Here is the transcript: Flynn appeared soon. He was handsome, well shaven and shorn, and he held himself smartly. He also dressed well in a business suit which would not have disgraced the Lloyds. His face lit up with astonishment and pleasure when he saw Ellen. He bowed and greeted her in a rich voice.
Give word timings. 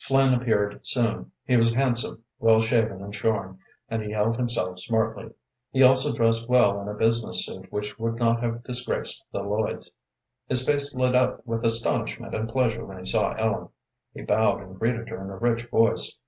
Flynn 0.00 0.34
appeared 0.34 0.84
soon. 0.84 1.30
He 1.44 1.56
was 1.56 1.72
handsome, 1.72 2.24
well 2.40 2.60
shaven 2.60 3.00
and 3.04 3.14
shorn, 3.14 3.60
and 3.88 4.02
he 4.02 4.10
held 4.10 4.36
himself 4.36 4.80
smartly. 4.80 5.30
He 5.70 5.84
also 5.84 6.12
dressed 6.12 6.48
well 6.48 6.80
in 6.80 6.88
a 6.88 6.94
business 6.94 7.46
suit 7.46 7.70
which 7.70 7.96
would 7.96 8.16
not 8.16 8.42
have 8.42 8.64
disgraced 8.64 9.22
the 9.30 9.44
Lloyds. 9.44 9.88
His 10.48 10.66
face 10.66 10.92
lit 10.92 11.14
up 11.14 11.46
with 11.46 11.64
astonishment 11.64 12.34
and 12.34 12.48
pleasure 12.48 12.84
when 12.84 12.98
he 12.98 13.06
saw 13.06 13.30
Ellen. 13.34 13.68
He 14.12 14.22
bowed 14.22 14.60
and 14.60 14.76
greeted 14.76 15.08
her 15.08 15.22
in 15.22 15.30
a 15.30 15.36
rich 15.36 15.66
voice. 15.70 16.18